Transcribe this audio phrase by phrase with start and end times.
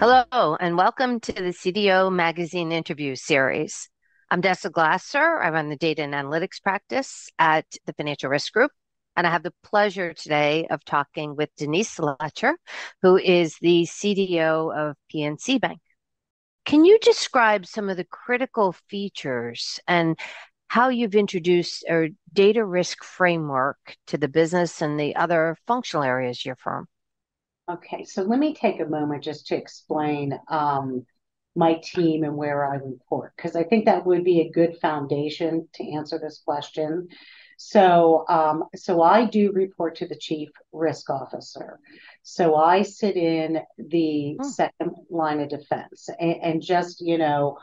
[0.00, 3.90] Hello, and welcome to the CDO Magazine interview series.
[4.30, 5.38] I'm Dessa Glasser.
[5.42, 8.70] I run the data and analytics practice at the Financial Risk Group,
[9.14, 12.56] and I have the pleasure today of talking with Denise Letcher,
[13.02, 15.80] who is the CDO of PNC Bank.
[16.64, 20.18] Can you describe some of the critical features and
[20.68, 26.38] how you've introduced a data risk framework to the business and the other functional areas
[26.38, 26.88] of your firm?
[27.74, 31.06] Okay, so let me take a moment just to explain um,
[31.54, 35.68] my team and where I report, because I think that would be a good foundation
[35.74, 37.06] to answer this question.
[37.58, 41.78] So, um, so I do report to the chief risk officer.
[42.22, 44.48] So I sit in the hmm.
[44.48, 47.58] second line of defense, and, and, just you know,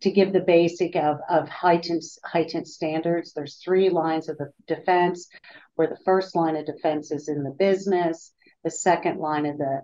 [0.00, 3.32] to give the basic of of heightened heightened standards.
[3.32, 5.28] There's three lines of the defense,
[5.76, 8.32] where the first line of defense is in the business
[8.66, 9.80] the second line of the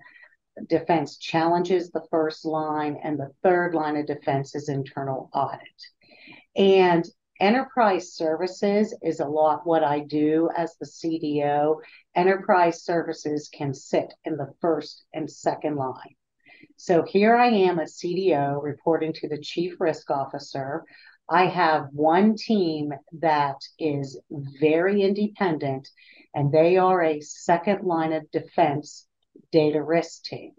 [0.67, 5.61] defense challenges the first line, and the third line of defense is internal audit.
[6.57, 11.77] And enterprise services is a lot what I do as the CDO.
[12.17, 16.17] Enterprise services can sit in the first and second line.
[16.77, 20.83] So here I am, a CDO, reporting to the chief risk officer.
[21.29, 25.89] I have one team that is very independent
[26.35, 29.07] and they are a second line of defense
[29.51, 30.53] data risk team.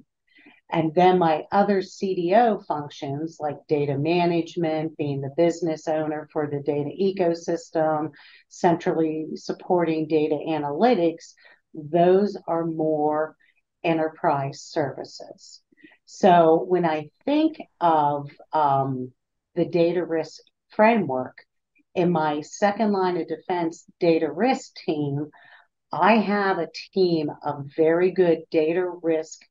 [0.72, 6.62] And then my other CDO functions like data management, being the business owner for the
[6.62, 8.12] data ecosystem,
[8.50, 11.34] centrally supporting data analytics,
[11.76, 13.36] those are more
[13.84, 15.62] enterprise services.
[16.06, 19.12] So when I think of um,
[19.56, 20.42] the data risk
[20.76, 21.46] framework,
[21.96, 25.30] in my second line of defense data risk team,
[25.92, 29.42] I have a team of very good data risk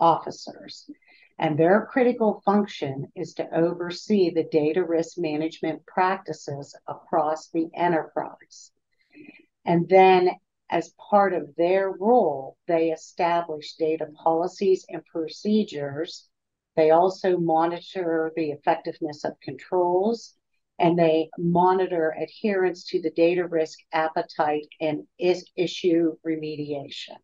[0.00, 0.90] officers,
[1.38, 8.72] and their critical function is to oversee the data risk management practices across the enterprise.
[9.64, 10.30] And then,
[10.68, 16.28] as part of their role, they establish data policies and procedures.
[16.76, 20.34] They also monitor the effectiveness of controls
[20.78, 27.16] and they monitor adherence to the data risk appetite and is issue remediation.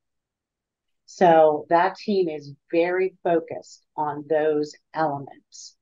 [1.07, 5.77] So that team is very focused on those elements.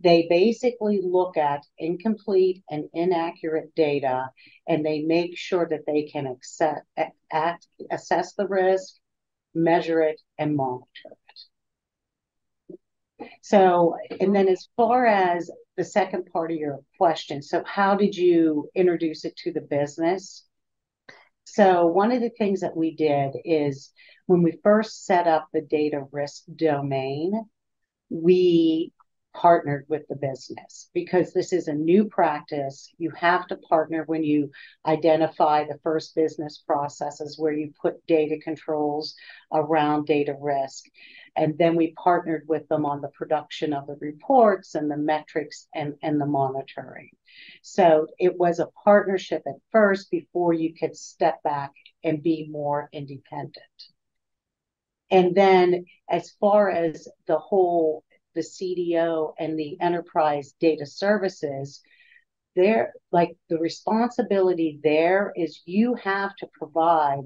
[0.00, 4.30] They basically look at incomplete and inaccurate data
[4.66, 6.86] and they make sure that they can accept,
[7.30, 8.94] act, assess the risk,
[9.54, 11.27] measure it, and monitor it.
[13.42, 17.40] So, and then as far as the second part of your question.
[17.40, 20.44] So, how did you introduce it to the business?
[21.44, 23.92] So, one of the things that we did is
[24.26, 27.32] when we first set up the data risk domain,
[28.10, 28.92] we
[29.34, 32.92] partnered with the business because this is a new practice.
[32.98, 34.50] You have to partner when you
[34.84, 39.14] identify the first business processes where you put data controls
[39.52, 40.86] around data risk.
[41.36, 45.68] And then we partnered with them on the production of the reports and the metrics
[45.74, 47.10] and, and the monitoring.
[47.62, 51.72] So it was a partnership at first before you could step back
[52.04, 53.54] and be more independent.
[55.10, 61.82] And then, as far as the whole the CDO and the enterprise data services,
[62.54, 67.22] there like the responsibility there is you have to provide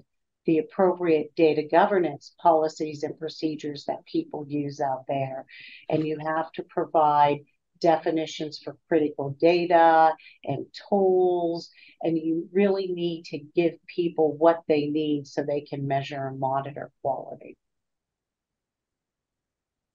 [0.47, 5.47] the appropriate data governance policies and procedures that people use out there.
[5.89, 7.41] And you have to provide
[7.81, 10.15] definitions for critical data
[10.45, 11.71] and tools.
[12.03, 16.41] And you really need to give people what they need so they can measure and
[16.41, 17.57] monitor quality.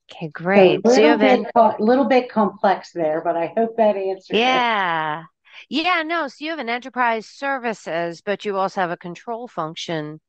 [0.09, 0.79] Okay, great.
[0.85, 4.37] So a little, bit, a little bit complex there, but I hope that answers.
[4.37, 5.21] Yeah.
[5.21, 5.25] It.
[5.69, 6.27] Yeah, no.
[6.27, 10.21] So you have an enterprise services, but you also have a control function.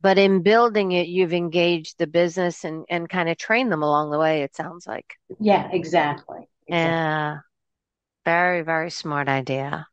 [0.00, 4.10] But in building it, you've engaged the business and, and kind of trained them along
[4.10, 5.14] the way, it sounds like.
[5.40, 6.48] Yeah, exactly.
[6.66, 6.68] exactly.
[6.68, 7.38] Yeah.
[8.24, 9.86] Very, very smart idea.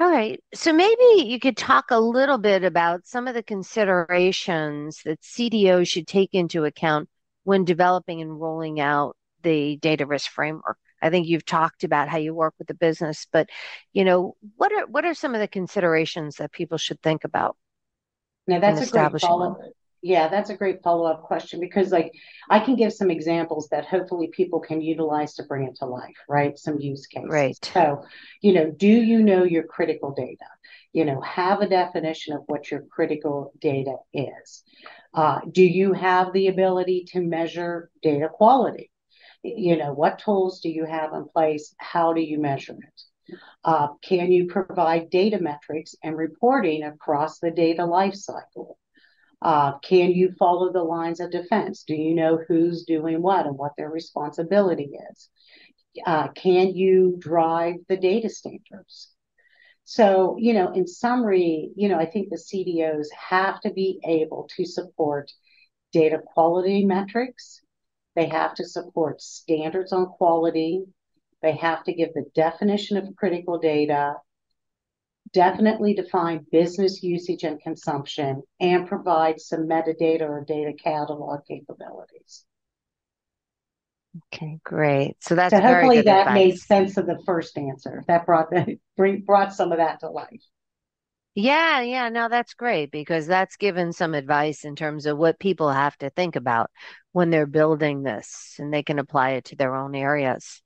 [0.00, 0.42] All right.
[0.54, 5.88] So maybe you could talk a little bit about some of the considerations that CDOs
[5.88, 7.08] should take into account
[7.44, 10.78] when developing and rolling out the data risk framework?
[11.02, 13.48] I think you've talked about how you work with the business, but
[13.92, 17.56] you know, what are what are some of the considerations that people should think about?
[18.50, 19.52] Now that's a great follow.
[19.52, 19.60] Up.
[20.02, 22.10] Yeah, that's a great follow-up question because like
[22.48, 26.16] I can give some examples that hopefully people can utilize to bring it to life,
[26.26, 26.58] right?
[26.58, 27.28] Some use cases.
[27.30, 27.58] Right.
[27.62, 28.04] So,
[28.40, 30.46] you know, do you know your critical data?
[30.92, 34.64] You know, have a definition of what your critical data is
[35.12, 38.90] Uh, do you have the ability to measure data quality?
[39.42, 41.74] You know, what tools do you have in place?
[41.78, 43.02] How do you measure it?
[43.64, 48.74] Uh, can you provide data metrics and reporting across the data lifecycle?
[49.42, 51.84] Uh, can you follow the lines of defense?
[51.86, 55.28] Do you know who's doing what and what their responsibility is?
[56.06, 59.10] Uh, can you drive the data standards?
[59.84, 64.48] So, you know, in summary, you know, I think the CDOs have to be able
[64.56, 65.32] to support
[65.92, 67.60] data quality metrics.
[68.14, 70.84] They have to support standards on quality.
[71.42, 74.14] They have to give the definition of critical data,
[75.32, 82.44] definitely define business usage and consumption, and provide some metadata or data catalog capabilities.
[84.34, 85.16] Okay, great.
[85.20, 86.34] So that's so hopefully that advice.
[86.34, 88.02] made sense of the first answer.
[88.08, 88.78] That brought the
[89.24, 90.42] brought some of that to life.
[91.36, 95.70] Yeah, yeah, no, that's great because that's given some advice in terms of what people
[95.70, 96.70] have to think about
[97.12, 100.60] when they're building this and they can apply it to their own areas.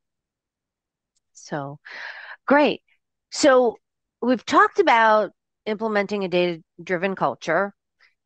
[1.34, 1.78] So
[2.46, 2.82] great.
[3.30, 3.76] So
[4.22, 5.32] we've talked about
[5.66, 7.74] implementing a data driven culture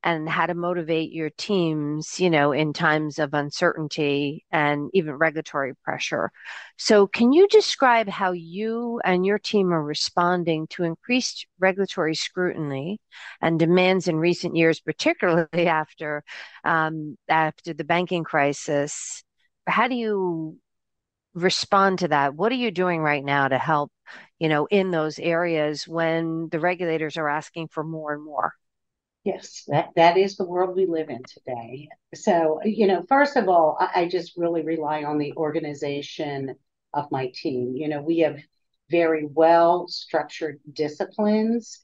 [0.05, 5.75] and how to motivate your teams, you know, in times of uncertainty and even regulatory
[5.85, 6.31] pressure.
[6.77, 13.01] So, can you describe how you and your team are responding to increased regulatory scrutiny
[13.43, 16.23] and demands in recent years, particularly after
[16.65, 19.25] um, after the banking crisis?
[19.67, 20.59] How do you
[21.39, 22.35] respond to that?
[22.35, 23.91] What are you doing right now to help,
[24.39, 28.53] you know, in those areas when the regulators are asking for more and more?
[29.25, 31.89] Yes, that, that is the world we live in today.
[32.15, 36.55] So, you know, first of all, I, I just really rely on the organization
[36.95, 37.77] of my team.
[37.77, 38.39] You know, we have
[38.91, 41.81] very well structured disciplines,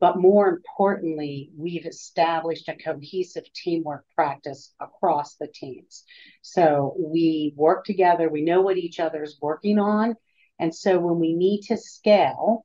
[0.00, 6.04] but more importantly, we've established a cohesive teamwork practice across the teams.
[6.42, 10.16] So we work together, we know what each other is working on.
[10.58, 12.64] And so when we need to scale,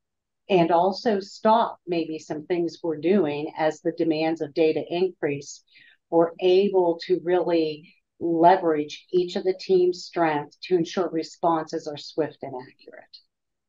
[0.50, 5.64] and also stop maybe some things we're doing as the demands of data increase.
[6.10, 12.38] We're able to really leverage each of the team's strengths to ensure responses are swift
[12.44, 13.18] and accurate.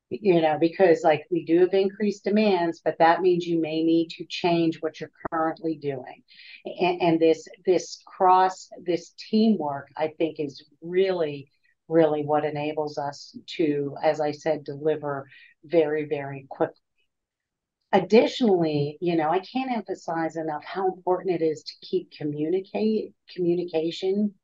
[0.09, 4.11] You know, because like we do have increased demands, but that means you may need
[4.11, 6.23] to change what you're currently doing.
[6.65, 11.51] And, and this this cross this teamwork, I think, is really
[11.89, 15.29] really what enables us to, as I said, deliver
[15.65, 16.77] very, very quickly.
[17.93, 24.35] Additionally, you know, I can't emphasize enough how important it is to keep communicate communication,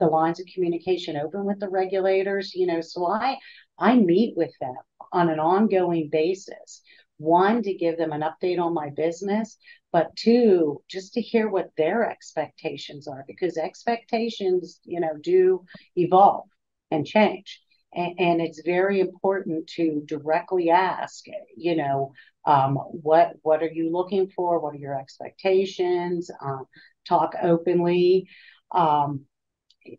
[0.00, 2.54] the lines of communication open with the regulators.
[2.54, 3.38] You know, so I
[3.78, 4.76] I meet with them
[5.12, 6.82] on an ongoing basis.
[7.18, 9.58] One, to give them an update on my business,
[9.92, 15.64] but two, just to hear what their expectations are, because expectations, you know, do
[15.96, 16.48] evolve
[16.90, 17.60] and change.
[17.92, 21.24] And, and it's very important to directly ask,
[21.56, 22.12] you know,
[22.44, 24.60] um, what what are you looking for?
[24.60, 26.30] What are your expectations?
[26.40, 26.66] Um,
[27.06, 28.28] talk openly.
[28.70, 29.24] Um,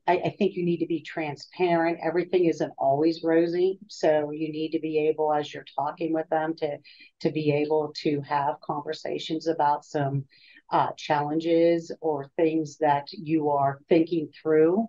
[0.08, 2.00] I, I, think you need to be transparent.
[2.04, 6.56] Everything isn't always rosy, so you need to be able, as you're talking with them,
[6.58, 6.78] to
[7.22, 10.26] to be able to have conversations about some
[10.72, 14.88] uh, challenges or things that you are thinking through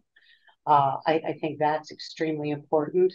[0.66, 3.12] uh, I, I think that's extremely important.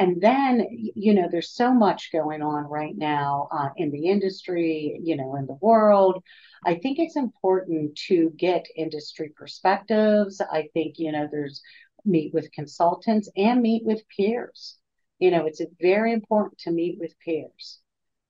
[0.00, 4.98] And then, you know, there's so much going on right now uh, in the industry,
[5.04, 6.24] you know, in the world.
[6.64, 10.40] I think it's important to get industry perspectives.
[10.40, 11.60] I think, you know, there's
[12.06, 14.78] meet with consultants and meet with peers.
[15.18, 17.80] You know, it's very important to meet with peers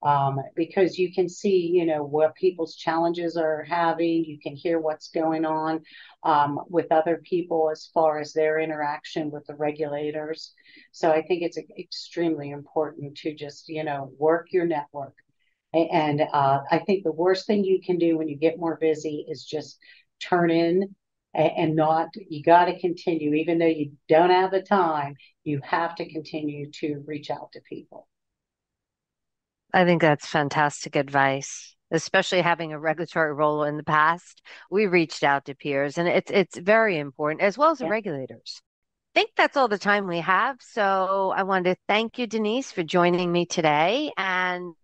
[0.02, 4.24] um, because you can see, you know, what people's challenges are having.
[4.24, 5.82] You can hear what's going on
[6.22, 10.54] um, with other people as far as their interaction with the regulators.
[10.92, 15.14] So I think it's extremely important to just, you know, work your network.
[15.72, 19.24] And uh, I think the worst thing you can do when you get more busy
[19.28, 19.78] is just
[20.20, 20.94] turn in
[21.32, 25.14] and not you got to continue even though you don't have the time
[25.44, 28.08] you have to continue to reach out to people
[29.72, 34.42] I think that's fantastic advice, especially having a regulatory role in the past.
[34.70, 38.62] We reached out to peers and it's it's very important as well as the regulators.
[39.14, 40.58] I think that's all the time we have.
[40.60, 44.74] So I wanted to thank you, Denise, for joining me today and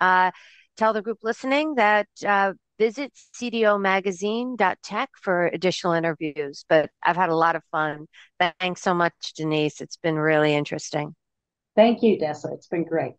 [0.00, 0.30] uh,
[0.76, 6.64] tell the group listening that uh, visit cdomagazine.tech for additional interviews.
[6.68, 8.06] But I've had a lot of fun.
[8.60, 9.82] Thanks so much, Denise.
[9.82, 11.14] It's been really interesting.
[11.76, 12.52] Thank you, Dessa.
[12.54, 13.14] It's been great.